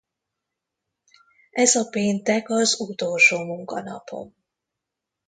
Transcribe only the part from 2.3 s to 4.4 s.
az utolsó munkanapom.